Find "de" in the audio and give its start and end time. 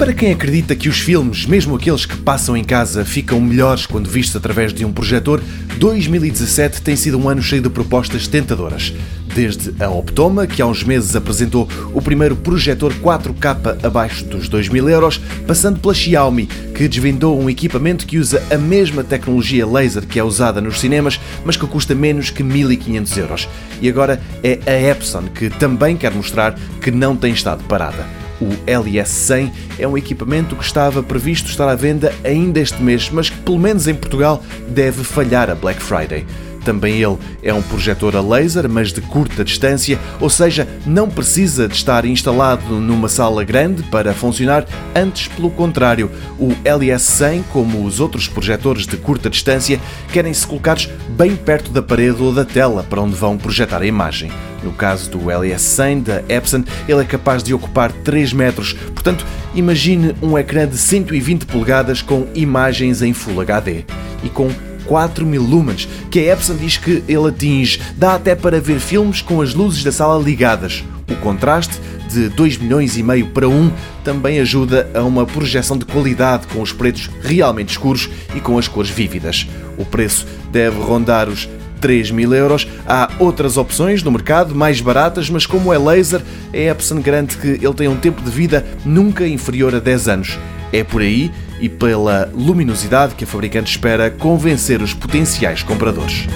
4.72-4.82, 7.60-7.68, 38.92-39.00, 41.66-41.74, 48.86-48.96, 57.42-57.52, 60.68-60.78, 72.08-72.28, 75.78-75.84, 88.22-88.30